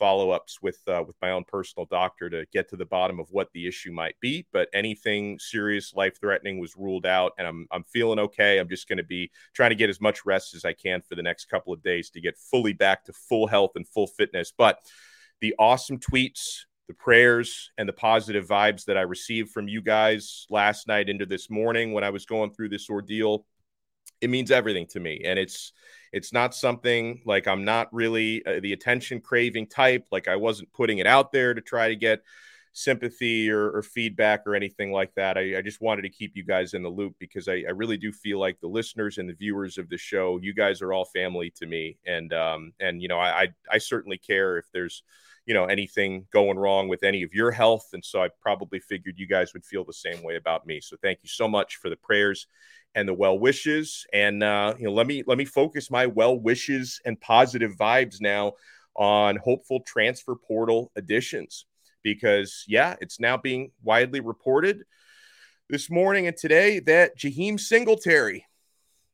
follow-ups 0.00 0.60
with 0.60 0.80
uh, 0.88 1.04
with 1.06 1.14
my 1.22 1.30
own 1.30 1.44
personal 1.44 1.86
doctor 1.86 2.28
to 2.30 2.44
get 2.52 2.68
to 2.70 2.76
the 2.76 2.86
bottom 2.86 3.20
of 3.20 3.28
what 3.30 3.48
the 3.52 3.68
issue 3.68 3.92
might 3.92 4.18
be. 4.20 4.46
But 4.52 4.68
anything 4.74 5.38
serious, 5.38 5.94
life-threatening 5.94 6.58
was 6.58 6.74
ruled 6.76 7.06
out, 7.06 7.32
and 7.38 7.46
I'm 7.46 7.68
I'm 7.70 7.84
feeling 7.84 8.18
okay. 8.18 8.58
I'm 8.58 8.68
just 8.68 8.88
going 8.88 8.98
to 8.98 9.04
be 9.04 9.30
trying 9.54 9.70
to 9.70 9.76
get 9.76 9.90
as 9.90 10.00
much 10.00 10.26
rest 10.26 10.54
as 10.54 10.64
I 10.64 10.72
can 10.72 11.02
for 11.02 11.14
the 11.14 11.22
next 11.22 11.44
couple 11.44 11.72
of 11.72 11.82
days 11.82 12.10
to 12.10 12.20
get 12.20 12.36
fully 12.36 12.72
back 12.72 13.04
to 13.04 13.12
full 13.12 13.46
health 13.46 13.72
and 13.76 13.86
full 13.86 14.08
fitness. 14.08 14.52
But 14.56 14.78
the 15.40 15.54
awesome 15.58 15.98
tweets 15.98 16.64
the 16.88 16.94
prayers 16.94 17.70
and 17.78 17.88
the 17.88 17.92
positive 17.92 18.48
vibes 18.48 18.86
that 18.86 18.96
I 18.96 19.02
received 19.02 19.50
from 19.50 19.68
you 19.68 19.80
guys 19.80 20.46
last 20.50 20.88
night 20.88 21.08
into 21.08 21.24
this 21.24 21.48
morning 21.48 21.92
when 21.92 22.02
I 22.02 22.10
was 22.10 22.26
going 22.26 22.50
through 22.50 22.70
this 22.70 22.90
ordeal. 22.90 23.46
It 24.20 24.28
means 24.28 24.50
everything 24.50 24.88
to 24.88 24.98
me. 24.98 25.22
And 25.24 25.38
it's, 25.38 25.72
it's 26.12 26.32
not 26.32 26.54
something 26.54 27.22
like 27.24 27.46
I'm 27.46 27.64
not 27.64 27.92
really 27.92 28.44
uh, 28.44 28.60
the 28.60 28.72
attention 28.72 29.20
craving 29.20 29.68
type. 29.68 30.06
Like 30.10 30.28
I 30.28 30.36
wasn't 30.36 30.72
putting 30.72 30.98
it 30.98 31.06
out 31.06 31.32
there 31.32 31.54
to 31.54 31.60
try 31.60 31.88
to 31.88 31.96
get 31.96 32.22
sympathy 32.72 33.50
or, 33.50 33.70
or 33.70 33.82
feedback 33.82 34.46
or 34.46 34.54
anything 34.54 34.92
like 34.92 35.14
that. 35.14 35.36
I, 35.36 35.58
I, 35.58 35.62
just 35.62 35.80
wanted 35.80 36.02
to 36.02 36.08
keep 36.08 36.36
you 36.36 36.44
guys 36.44 36.72
in 36.72 36.82
the 36.82 36.88
loop 36.88 37.16
because 37.18 37.48
I, 37.48 37.64
I, 37.66 37.72
really 37.72 37.96
do 37.96 38.12
feel 38.12 38.38
like 38.38 38.60
the 38.60 38.68
listeners 38.68 39.18
and 39.18 39.28
the 39.28 39.34
viewers 39.34 39.76
of 39.76 39.88
the 39.88 39.98
show, 39.98 40.38
you 40.40 40.54
guys 40.54 40.80
are 40.80 40.92
all 40.92 41.04
family 41.04 41.52
to 41.56 41.66
me. 41.66 41.98
And, 42.06 42.32
um, 42.32 42.72
and, 42.78 43.02
you 43.02 43.08
know, 43.08 43.18
I, 43.18 43.42
I, 43.42 43.48
I 43.72 43.78
certainly 43.78 44.18
care 44.18 44.56
if 44.56 44.66
there's, 44.72 45.02
you 45.46 45.54
know 45.54 45.64
anything 45.64 46.26
going 46.30 46.58
wrong 46.58 46.86
with 46.86 47.02
any 47.02 47.22
of 47.22 47.32
your 47.32 47.50
health 47.50 47.88
and 47.94 48.04
so 48.04 48.22
i 48.22 48.28
probably 48.42 48.78
figured 48.78 49.18
you 49.18 49.26
guys 49.26 49.52
would 49.54 49.64
feel 49.64 49.84
the 49.84 49.92
same 49.92 50.22
way 50.22 50.36
about 50.36 50.66
me 50.66 50.80
so 50.80 50.96
thank 51.02 51.18
you 51.22 51.28
so 51.28 51.48
much 51.48 51.76
for 51.76 51.88
the 51.88 51.96
prayers 51.96 52.46
and 52.94 53.08
the 53.08 53.14
well 53.14 53.38
wishes 53.38 54.06
and 54.12 54.42
uh, 54.42 54.74
you 54.78 54.84
know 54.84 54.92
let 54.92 55.06
me 55.06 55.22
let 55.26 55.38
me 55.38 55.44
focus 55.44 55.90
my 55.90 56.06
well 56.06 56.38
wishes 56.38 57.00
and 57.04 57.20
positive 57.20 57.76
vibes 57.76 58.20
now 58.20 58.52
on 58.96 59.36
hopeful 59.36 59.80
transfer 59.86 60.34
portal 60.34 60.90
additions 60.96 61.66
because 62.02 62.64
yeah 62.66 62.96
it's 63.00 63.20
now 63.20 63.36
being 63.36 63.70
widely 63.82 64.20
reported 64.20 64.82
this 65.68 65.88
morning 65.88 66.26
and 66.26 66.36
today 66.36 66.80
that 66.80 67.16
Jaheim 67.16 67.58
Singletary 67.58 68.44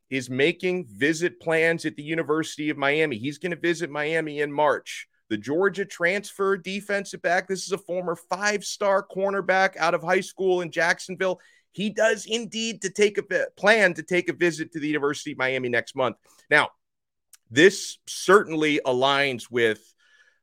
is 0.09 0.30
making 0.30 0.87
visit 0.87 1.40
plans 1.40 1.85
at 1.85 1.97
the 1.97 2.02
University 2.02 2.71
of 2.71 2.78
Miami. 2.78 3.18
He's 3.18 3.38
going 3.38 3.50
to 3.50 3.59
visit 3.59 3.90
Miami 3.90 4.40
in 4.40 4.52
March 4.52 5.09
the 5.28 5.37
Georgia 5.37 5.85
transfer 5.85 6.56
defensive 6.56 7.23
back. 7.23 7.49
This 7.49 7.64
is 7.64 7.73
a 7.73 7.78
former 7.78 8.14
five 8.14 8.64
star 8.64 9.04
cornerback 9.04 9.76
out 9.76 9.95
of 9.95 10.02
high 10.02 10.21
school 10.21 10.61
in 10.61 10.71
Jacksonville. 10.71 11.40
He 11.76 11.90
does 11.90 12.25
indeed 12.25 12.80
to 12.83 12.90
take 12.90 13.18
a 13.18 13.23
plan 13.54 13.92
to 13.95 14.02
take 14.02 14.30
a 14.30 14.33
visit 14.33 14.73
to 14.73 14.80
the 14.80 14.88
University 14.88 15.33
of 15.33 15.38
Miami 15.38 15.68
next 15.68 15.95
month. 15.95 16.16
Now, 16.50 16.71
this 17.50 17.99
certainly 18.06 18.80
aligns 18.87 19.50
with 19.50 19.92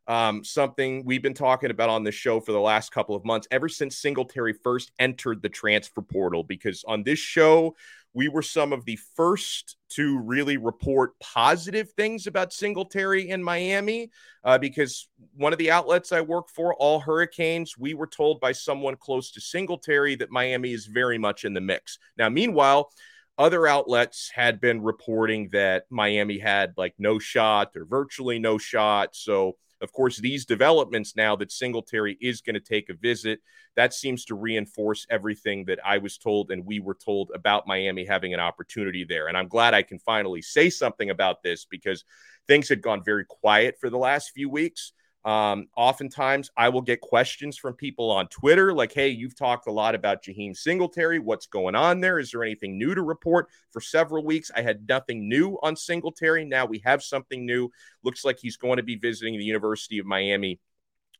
um, 0.06 0.44
something 0.44 1.04
we've 1.06 1.24
been 1.24 1.34
talking 1.34 1.72
about 1.72 1.90
on 1.90 2.04
the 2.04 2.12
show 2.12 2.40
for 2.40 2.52
the 2.52 2.60
last 2.60 2.92
couple 2.92 3.16
of 3.16 3.26
months, 3.26 3.48
ever 3.50 3.68
since 3.68 3.98
Singletary 3.98 4.54
first 4.64 4.92
entered 5.00 5.42
the 5.42 5.50
transfer 5.50 6.04
portal. 6.04 6.44
Because 6.44 6.84
on 6.88 7.02
this 7.02 7.18
show, 7.18 7.76
we 8.14 8.28
were 8.28 8.42
some 8.42 8.74
of 8.74 8.86
the 8.86 8.98
first 9.16 9.76
to 9.90 10.20
really 10.20 10.58
report 10.58 11.20
positive 11.20 11.92
things 11.92 12.28
about 12.28 12.54
Singletary 12.54 13.30
in 13.30 13.44
Miami 13.44 14.12
uh, 14.44 14.58
because 14.58 15.10
one 15.36 15.54
of 15.54 15.60
the 15.60 15.72
outlets 15.72 16.12
I 16.12 16.22
work 16.22 16.50
for, 16.50 16.76
All 16.76 17.00
Hurricanes, 17.00 17.78
we 17.78 17.94
were 17.94 18.08
told 18.08 18.40
by 18.40 18.52
someone 18.52 18.96
close 18.96 19.32
to 19.32 19.42
Singletary 19.42 20.16
that 20.16 20.32
Miami 20.32 20.74
is 20.74 20.86
very 20.86 21.18
much 21.18 21.44
in 21.44 21.54
the 21.54 21.62
mix. 21.62 21.98
Now, 22.18 22.30
meanwhile, 22.30 22.92
other 23.38 23.66
outlets 23.66 24.32
had 24.34 24.62
been 24.62 24.82
reporting 24.82 25.50
that 25.54 25.86
Miami 25.90 26.38
had 26.38 26.74
like 26.78 26.94
no 27.00 27.18
shot 27.18 27.72
or 27.76 27.86
virtually 27.86 28.38
no 28.38 28.60
shot. 28.60 29.16
So 29.16 29.58
of 29.82 29.92
course, 29.92 30.18
these 30.18 30.46
developments 30.46 31.16
now 31.16 31.36
that 31.36 31.52
Singletary 31.52 32.18
is 32.22 32.42
going 32.42 32.54
to 32.54 32.60
take 32.60 32.90
a 32.90 32.94
visit, 32.94 33.40
that 33.76 33.94
seems 33.94 34.26
to 34.26 34.36
reinforce 34.36 35.06
everything 35.10 35.66
that 35.66 35.80
I 35.86 35.98
was 35.98 36.18
told 36.18 36.52
and 36.52 36.66
we 36.66 36.80
were 36.80 36.96
told 36.96 37.32
about 37.34 37.68
Miami 37.68 38.06
having 38.06 38.34
an 38.34 38.40
opportunity 38.40 39.04
there. 39.04 39.28
And 39.28 39.38
I'm 39.38 39.48
glad 39.48 39.74
I 39.74 39.82
can 39.82 40.00
finally 40.00 40.42
say 40.42 40.70
something 40.70 41.10
about 41.10 41.44
this 41.44 41.66
because 41.66 42.06
things 42.48 42.70
had 42.70 42.82
gone 42.82 43.04
very 43.04 43.26
quiet 43.26 43.76
for 43.80 43.90
the 43.90 43.98
last 43.98 44.32
few 44.32 44.50
weeks. 44.50 44.94
Um, 45.26 45.68
oftentimes, 45.78 46.52
I 46.58 46.70
will 46.70 46.82
get 46.82 47.00
questions 47.00 47.58
from 47.58 47.76
people 47.76 48.12
on 48.12 48.28
Twitter 48.28 48.74
like, 48.74 48.92
hey, 48.92 49.10
you've 49.10 49.38
talked 49.38 49.68
a 49.68 49.72
lot 49.72 49.96
about 49.96 50.24
Jaheim 50.24 50.56
Singletary. 50.56 51.20
What's 51.20 51.46
going 51.46 51.76
on 51.76 52.02
there? 52.02 52.20
Is 52.20 52.32
there 52.32 52.44
anything 52.44 52.78
new 52.78 52.94
to 52.94 53.02
report? 53.02 53.48
For 53.72 53.80
several 53.80 54.26
weeks, 54.26 54.52
I 54.56 54.62
had 54.62 54.88
nothing 54.88 55.30
new 55.30 55.58
on 55.64 55.76
Singletary. 55.76 56.44
Now 56.46 56.66
we 56.66 56.80
have 56.80 57.02
something 57.02 57.46
new. 57.46 57.70
Looks 58.04 58.26
like 58.26 58.38
he's 58.40 58.58
going 58.58 58.78
to 58.78 58.84
be 58.84 58.96
visiting 58.96 59.38
the 59.38 59.46
University 59.46 60.00
of 60.00 60.06
Miami. 60.06 60.60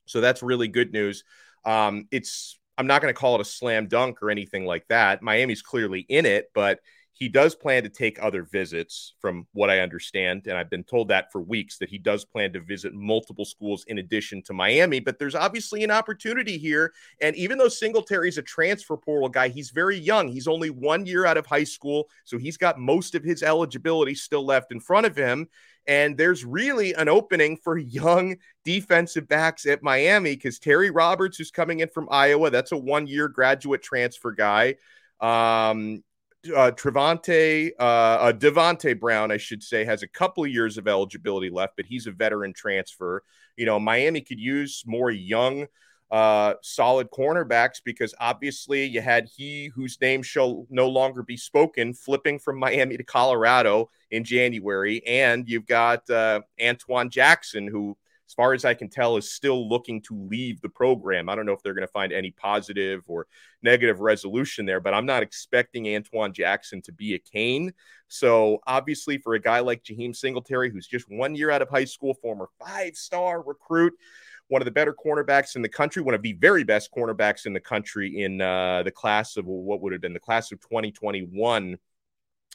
So 0.06 0.20
that's 0.20 0.44
really 0.44 0.68
good 0.68 0.92
news. 0.92 1.24
Um, 1.64 2.08
it's 2.12 2.60
I'm 2.78 2.88
not 2.88 3.02
going 3.02 3.14
to 3.14 3.20
call 3.20 3.36
it 3.36 3.42
a 3.42 3.46
slam 3.46 3.88
dunk 3.88 4.22
or 4.22 4.30
anything 4.30 4.66
like 4.66 4.88
that. 4.90 5.22
Miami's 5.22 5.62
clearly 5.62 6.02
in 6.02 6.26
it, 6.26 6.50
but 6.54 6.80
he 7.16 7.30
does 7.30 7.54
plan 7.54 7.84
to 7.84 7.90
take 7.90 8.22
other 8.22 8.42
visits, 8.42 9.14
from 9.20 9.46
what 9.54 9.70
I 9.70 9.80
understand. 9.80 10.48
And 10.48 10.58
I've 10.58 10.70
been 10.70 10.84
told 10.84 11.10
that 11.10 11.32
for 11.32 11.42
weeks 11.42 11.78
that 11.78 11.90
he 11.90 12.00
does 12.00 12.26
plan 12.26 12.52
to 12.54 12.60
visit 12.60 12.94
multiple 12.94 13.46
schools 13.46 13.86
in 13.88 14.00
addition 14.00 14.42
to 14.44 14.54
Miami. 14.54 15.00
But 15.00 15.20
there's 15.20 15.36
obviously 15.36 15.84
an 15.84 15.92
opportunity 15.92 16.58
here. 16.58 16.92
And 17.22 17.36
even 17.36 17.60
though 17.60 17.70
Singletary's 17.70 18.40
a 18.40 18.42
transfer 18.42 18.98
portal 18.98 19.30
guy, 19.30 19.50
he's 19.50 19.70
very 19.70 19.98
young. 19.98 20.28
He's 20.28 20.48
only 20.48 20.72
one 20.72 21.06
year 21.06 21.28
out 21.28 21.38
of 21.38 21.46
high 21.46 21.64
school. 21.66 22.10
So 22.24 22.40
he's 22.40 22.58
got 22.58 22.80
most 22.80 23.14
of 23.14 23.24
his 23.24 23.44
eligibility 23.44 24.16
still 24.16 24.44
left 24.44 24.72
in 24.72 24.80
front 24.80 25.06
of 25.06 25.16
him. 25.16 25.48
And 25.86 26.18
there's 26.18 26.44
really 26.44 26.94
an 26.94 27.10
opening 27.10 27.58
for 27.58 27.78
young 27.78 28.38
defensive 28.66 29.28
backs 29.28 29.68
at 29.68 29.84
Miami 29.84 30.36
because 30.36 30.58
Terry 30.58 30.90
Roberts, 30.90 31.38
who's 31.38 31.52
coming 31.52 31.82
in 31.82 31.90
from 31.90 32.08
Iowa, 32.10 32.50
that's 32.50 32.72
a 32.72 32.78
one 32.78 33.06
year 33.06 33.28
graduate 33.28 33.84
transfer 33.84 34.32
guy. 34.32 34.78
Um, 35.20 36.04
uh, 36.50 36.72
Trevante, 36.72 37.72
uh, 37.80 37.84
uh, 37.84 38.34
Davonte 38.34 39.00
Brown, 39.00 39.32
I 39.32 39.38
should 39.38 39.64
say, 39.64 39.86
has 39.86 40.04
a 40.04 40.08
couple 40.08 40.44
of 40.44 40.50
years 40.50 40.78
of 40.78 40.88
eligibility 40.88 41.50
left, 41.50 41.76
but 41.78 41.86
he's 41.86 42.08
a 42.08 42.12
veteran 42.12 42.54
transfer. 42.54 43.24
You 43.56 43.66
know, 43.66 43.80
Miami 43.80 44.22
could 44.22 44.40
use 44.40 44.84
more 44.86 45.12
young, 45.12 45.68
uh, 46.12 46.56
solid 46.62 47.10
cornerbacks 47.12 47.82
because 47.84 48.14
obviously 48.20 48.86
you 48.86 49.02
had 49.02 49.30
he 49.36 49.72
whose 49.74 50.00
name 50.02 50.22
shall 50.22 50.68
no 50.70 50.88
longer 50.88 51.24
be 51.24 51.38
spoken 51.38 51.94
flipping 51.94 52.40
from 52.40 52.60
Miami 52.60 52.98
to 52.98 53.04
Colorado 53.04 53.90
in 54.12 54.24
January, 54.24 55.06
and 55.08 55.48
you've 55.48 55.66
got 55.66 56.08
uh, 56.10 56.42
Antwuan 56.60 57.10
Jackson 57.10 57.68
who 57.68 57.98
as 58.28 58.34
far 58.34 58.54
as 58.54 58.66
I 58.66 58.74
can 58.74 58.90
tell, 58.90 59.18
is 59.18 59.32
still 59.32 59.68
looking 59.68 60.02
to 60.04 60.28
leave 60.30 60.62
the 60.62 60.70
program. 60.70 61.30
I 61.30 61.36
don't 61.36 61.46
know 61.46 61.54
if 61.54 61.62
they're 61.62 61.74
going 61.74 61.88
to 61.88 61.92
find 61.92 62.14
any 62.14 62.32
positive 62.32 63.04
or 63.08 63.28
negative 63.62 64.00
resolution 64.00 64.66
there, 64.66 64.80
but 64.80 64.94
I'm 64.94 65.06
not 65.06 65.24
expecting 65.24 65.88
Antoine 65.88 66.34
Jackson 66.34 66.82
to 66.84 66.92
be 66.92 67.16
a 67.16 67.20
Cane. 67.20 67.74
So 68.08 68.60
obviously, 68.66 69.18
for 69.18 69.34
a 69.34 69.40
guy 69.40 69.60
like 69.60 69.84
Jaheim 69.84 70.16
Singletary, 70.16 70.72
who's 70.72 70.88
just 70.88 71.06
one 71.10 71.36
year 71.36 71.52
out 71.52 71.62
of 71.62 71.70
high 71.70 71.86
school, 71.86 72.14
former 72.16 72.48
five-star 72.60 73.42
recruit, 73.42 73.94
one 74.48 74.62
of 74.62 74.66
the 74.66 74.72
better 74.72 74.94
cornerbacks 74.94 75.56
in 75.56 75.62
the 75.62 75.70
country, 75.70 76.02
one 76.02 76.16
of 76.16 76.22
the 76.22 76.34
very 76.34 76.64
best 76.64 76.92
cornerbacks 76.96 77.46
in 77.46 77.54
the 77.54 77.60
country 77.60 78.24
in 78.24 78.42
uh, 78.42 78.84
the 78.84 78.92
class 78.92 79.38
of 79.38 79.46
what 79.46 79.82
would 79.82 79.94
have 79.94 80.02
been 80.02 80.14
the 80.14 80.20
class 80.20 80.52
of 80.52 80.60
2021 80.62 81.78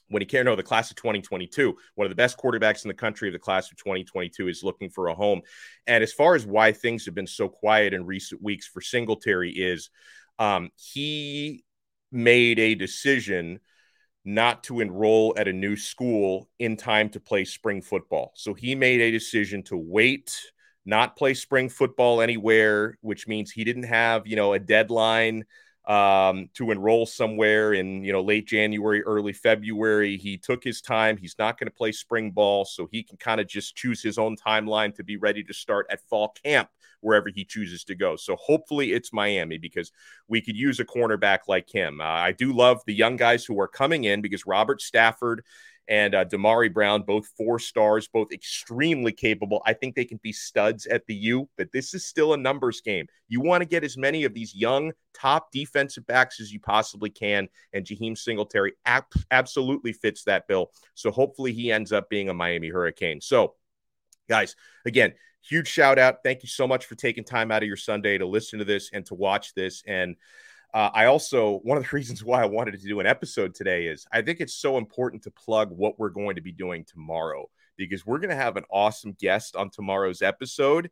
when 0.09 0.23
he 0.23 0.27
can't 0.27 0.45
know 0.45 0.57
the 0.57 0.63
class 0.63 0.91
of 0.91 0.97
2022, 0.97 1.77
one 1.95 2.05
of 2.05 2.11
the 2.11 2.17
best 2.17 2.39
quarterbacks 2.39 2.85
in 2.85 2.89
the 2.89 2.95
country 2.95 3.29
of 3.29 3.33
the 3.33 3.39
class 3.39 3.71
of 3.71 3.77
2022 3.77 4.49
is 4.49 4.65
looking 4.65 4.91
for 4.91 5.09
a 5.09 5.15
home. 5.15 5.43
And 5.87 6.03
as 6.03 6.13
far 6.13 6.35
as 6.35 6.47
why 6.47 6.73
things 6.73 7.05
have 7.05 7.15
been 7.15 7.27
so 7.27 7.49
quiet 7.49 7.95
in 7.95 8.07
recent 8.07 8.43
weeks 8.43 8.67
for 8.67 8.81
Singletary 8.81 9.51
is 9.51 9.91
um, 10.39 10.71
he 10.77 11.65
made 12.11 12.59
a 12.59 12.75
decision 12.75 13.61
not 14.25 14.63
to 14.65 14.81
enroll 14.81 15.35
at 15.37 15.49
a 15.49 15.53
new 15.53 15.77
school 15.77 16.49
in 16.59 16.77
time 16.77 17.09
to 17.11 17.21
play 17.21 17.45
spring 17.45 17.81
football. 17.81 18.33
So 18.35 18.55
he 18.55 18.75
made 18.75 19.01
a 19.01 19.11
decision 19.11 19.63
to 19.65 19.77
wait, 19.77 20.39
not 20.85 21.17
play 21.17 21.35
spring 21.35 21.69
football 21.69 22.21
anywhere, 22.21 22.99
which 23.01 23.27
means 23.27 23.51
he 23.51 23.65
didn't 23.65 23.85
have, 23.85 24.27
you 24.27 24.37
know, 24.37 24.53
a 24.53 24.59
deadline 24.59 25.45
um, 25.89 26.51
to 26.53 26.71
enroll 26.71 27.07
somewhere 27.07 27.73
in 27.73 28.05
you 28.05 28.13
know 28.13 28.21
late 28.21 28.47
January, 28.47 29.03
early 29.03 29.33
February. 29.33 30.19
He 30.19 30.37
took 30.37 30.63
his 30.63 30.81
time. 30.81 31.17
He's 31.17 31.37
not 31.39 31.59
going 31.59 31.67
to 31.67 31.75
play 31.75 31.93
spring 31.93 32.31
ball, 32.31 32.65
so 32.67 32.89
he 32.93 33.03
can 33.03 33.17
kind 33.17 33.41
of 33.41 33.49
just 33.49 33.75
choose 33.75 34.03
his 34.03 34.19
own 34.19 34.37
timeline 34.37 34.95
to 34.97 35.03
be 35.03 35.17
ready 35.17 35.43
to 35.45 35.55
start 35.55 35.87
at 35.91 36.07
fall 36.09 36.35
camp 36.45 36.69
wherever 37.01 37.31
he 37.31 37.45
chooses 37.45 37.85
to 37.85 37.95
go. 37.95 38.17
So 38.17 38.37
hopefully 38.37 38.93
it's 38.93 39.13
Miami 39.13 39.57
because 39.57 39.93
we 40.27 40.41
could 40.41 40.57
use 40.57 40.81
a 40.81 40.85
cornerback 40.85 41.41
like 41.47 41.73
him. 41.73 42.01
Uh, 42.01 42.05
I 42.05 42.33
do 42.33 42.53
love 42.53 42.83
the 42.87 42.95
young 42.95 43.17
guys 43.17 43.45
who 43.45 43.59
are 43.61 43.69
coming 43.69 44.05
in 44.05 44.21
because 44.21 44.47
Robert 44.47 44.83
Stafford 44.83 45.45
and 45.89 46.15
uh, 46.15 46.25
Damari 46.27 46.73
Brown, 46.73 47.03
both 47.03 47.27
four 47.37 47.59
stars, 47.59 48.09
both 48.09 48.31
extremely 48.31 49.11
capable. 49.11 49.63
I 49.65 49.73
think 49.73 49.95
they 49.95 50.05
can 50.05 50.21
be 50.23 50.33
studs 50.33 50.87
at 50.87 51.07
the 51.07 51.15
U, 51.15 51.49
but 51.57 51.73
this 51.73 51.95
is 51.95 52.05
still 52.05 52.35
a 52.35 52.37
numbers 52.37 52.83
game. 52.83 53.07
You 53.29 53.41
want 53.41 53.63
to 53.63 53.69
get 53.69 53.85
as 53.85 53.97
many 53.97 54.25
of 54.25 54.35
these 54.35 54.55
young 54.55 54.93
top 55.15 55.51
defensive 55.51 56.07
backs 56.07 56.41
as 56.41 56.53
you 56.53 56.61
possibly 56.61 57.11
can, 57.11 57.49
and 57.73 57.87
Jaheim 57.87 58.17
Singletary 58.17 58.75
ab- 58.85 59.05
absolutely 59.31 59.93
fits 59.95 60.25
that 60.25 60.47
bill. 60.47 60.71
So 60.95 61.11
hopefully 61.11 61.53
he 61.53 61.73
ends 61.73 61.91
up 61.91 62.11
being 62.11 62.29
a 62.29 62.35
Miami 62.35 62.69
Hurricane. 62.69 63.21
So, 63.23 63.55
guys, 64.29 64.57
again, 64.85 65.15
huge 65.43 65.69
shout 65.69 65.99
out. 65.99 66.19
Thank 66.23 66.43
you 66.43 66.49
so 66.49 66.67
much 66.67 66.85
for 66.85 66.97
taking 66.97 67.25
time 67.25 67.51
out 67.51 67.63
of 67.63 67.67
your 67.67 67.77
Sunday 67.77 68.19
to 68.19 68.27
listen 68.27 68.59
to 68.59 68.65
this 68.65 68.91
and 68.93 69.07
to 69.07 69.15
watch 69.15 69.55
this. 69.55 69.83
And 69.87 70.17
uh, 70.75 70.91
I 70.93 71.07
also, 71.07 71.61
one 71.63 71.79
of 71.79 71.85
the 71.85 71.91
reasons 71.97 72.25
why 72.25 72.43
I 72.43 72.47
wanted 72.47 72.73
to 72.81 72.87
do 72.87 73.01
an 73.01 73.07
episode 73.07 73.55
today 73.55 73.87
is 73.87 74.07
I 74.13 74.23
think 74.23 74.41
it's 74.41 74.55
so 74.55 74.77
important 74.77 75.23
to 75.25 75.31
plug 75.31 75.71
what 75.71 75.99
we're 75.99 76.11
going 76.11 76.37
to 76.37 76.43
be 76.43 76.53
doing 76.53 76.85
tomorrow 76.85 77.49
because 77.77 78.05
we're 78.05 78.19
going 78.19 78.31
to 78.31 78.37
have 78.37 78.57
an 78.57 78.65
awesome 78.71 79.17
guest 79.19 79.57
on 79.57 79.71
tomorrow's 79.71 80.23
episode. 80.23 80.91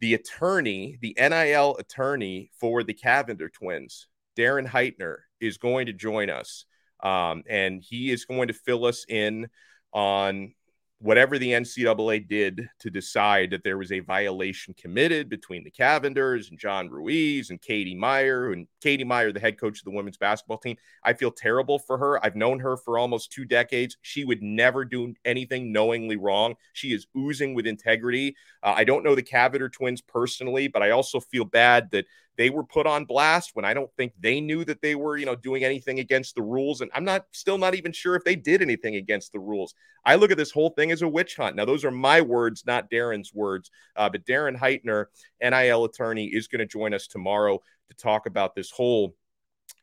The 0.00 0.14
attorney, 0.14 0.98
the 1.00 1.16
NIL 1.18 1.76
attorney 1.78 2.50
for 2.60 2.84
the 2.84 2.94
Cavender 2.94 3.48
twins, 3.48 4.06
Darren 4.36 4.68
Heitner, 4.68 5.16
is 5.40 5.58
going 5.58 5.86
to 5.86 5.92
join 5.92 6.30
us. 6.30 6.64
Um, 7.02 7.42
and 7.48 7.82
he 7.82 8.10
is 8.10 8.24
going 8.24 8.48
to 8.48 8.54
fill 8.54 8.84
us 8.84 9.04
in 9.08 9.48
on 9.92 10.54
whatever 11.00 11.38
the 11.38 11.52
NCAA 11.52 12.26
did 12.26 12.68
to 12.80 12.90
decide 12.90 13.50
that 13.50 13.62
there 13.62 13.78
was 13.78 13.92
a 13.92 14.00
violation 14.00 14.74
committed 14.74 15.28
between 15.28 15.62
the 15.62 15.70
Cavenders 15.70 16.50
and 16.50 16.58
John 16.58 16.88
Ruiz 16.88 17.50
and 17.50 17.60
Katie 17.60 17.94
Meier 17.94 18.52
and 18.52 18.66
Katie 18.82 19.04
Meier, 19.04 19.32
the 19.32 19.38
head 19.38 19.60
coach 19.60 19.78
of 19.78 19.84
the 19.84 19.92
women's 19.92 20.16
basketball 20.16 20.58
team. 20.58 20.76
I 21.04 21.12
feel 21.12 21.30
terrible 21.30 21.78
for 21.78 21.98
her. 21.98 22.24
I've 22.24 22.34
known 22.34 22.58
her 22.60 22.76
for 22.76 22.98
almost 22.98 23.30
two 23.30 23.44
decades. 23.44 23.96
She 24.02 24.24
would 24.24 24.42
never 24.42 24.84
do 24.84 25.14
anything 25.24 25.72
knowingly 25.72 26.16
wrong. 26.16 26.54
She 26.72 26.92
is 26.92 27.06
oozing 27.16 27.54
with 27.54 27.66
integrity. 27.66 28.34
Uh, 28.62 28.74
I 28.76 28.82
don't 28.82 29.04
know 29.04 29.14
the 29.14 29.22
Cavender 29.22 29.68
twins 29.68 30.00
personally, 30.00 30.66
but 30.66 30.82
I 30.82 30.90
also 30.90 31.20
feel 31.20 31.44
bad 31.44 31.92
that 31.92 32.06
they 32.38 32.50
were 32.50 32.62
put 32.62 32.86
on 32.86 33.04
blast 33.04 33.50
when 33.54 33.64
I 33.64 33.74
don't 33.74 33.90
think 33.96 34.12
they 34.18 34.40
knew 34.40 34.64
that 34.64 34.80
they 34.80 34.94
were, 34.94 35.18
you 35.18 35.26
know, 35.26 35.34
doing 35.34 35.64
anything 35.64 35.98
against 35.98 36.36
the 36.36 36.42
rules. 36.42 36.80
And 36.80 36.90
I'm 36.94 37.04
not 37.04 37.26
still 37.32 37.58
not 37.58 37.74
even 37.74 37.92
sure 37.92 38.14
if 38.14 38.22
they 38.22 38.36
did 38.36 38.62
anything 38.62 38.94
against 38.94 39.32
the 39.32 39.40
rules. 39.40 39.74
I 40.04 40.14
look 40.14 40.30
at 40.30 40.36
this 40.36 40.52
whole 40.52 40.70
thing 40.70 40.92
as 40.92 41.02
a 41.02 41.08
witch 41.08 41.34
hunt. 41.34 41.56
Now, 41.56 41.64
those 41.64 41.84
are 41.84 41.90
my 41.90 42.20
words, 42.20 42.62
not 42.64 42.90
Darren's 42.90 43.34
words. 43.34 43.72
Uh, 43.96 44.08
but 44.08 44.24
Darren 44.24 44.56
Heitner, 44.56 45.06
NIL 45.42 45.84
attorney, 45.84 46.26
is 46.26 46.46
going 46.46 46.60
to 46.60 46.66
join 46.66 46.94
us 46.94 47.08
tomorrow 47.08 47.58
to 47.90 47.96
talk 47.96 48.26
about 48.26 48.54
this 48.54 48.70
whole 48.70 49.16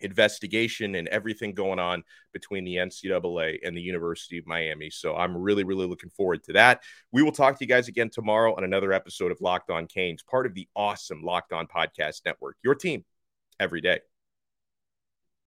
investigation 0.01 0.95
and 0.95 1.07
everything 1.09 1.53
going 1.53 1.79
on 1.79 2.03
between 2.33 2.63
the 2.63 2.75
NCAA 2.75 3.59
and 3.65 3.75
the 3.75 3.81
University 3.81 4.37
of 4.37 4.47
Miami. 4.47 4.89
So 4.89 5.15
I'm 5.15 5.35
really, 5.35 5.63
really 5.63 5.87
looking 5.87 6.09
forward 6.09 6.43
to 6.45 6.53
that. 6.53 6.81
We 7.11 7.23
will 7.23 7.31
talk 7.31 7.57
to 7.57 7.65
you 7.65 7.69
guys 7.69 7.87
again 7.87 8.09
tomorrow 8.09 8.55
on 8.55 8.63
another 8.63 8.93
episode 8.93 9.31
of 9.31 9.41
Locked 9.41 9.69
On 9.69 9.87
Canes, 9.87 10.23
part 10.23 10.45
of 10.45 10.53
the 10.53 10.67
awesome 10.75 11.23
Locked 11.23 11.53
On 11.53 11.67
Podcast 11.67 12.21
Network. 12.25 12.57
Your 12.63 12.75
team 12.75 13.05
every 13.59 13.81
day. 13.81 13.99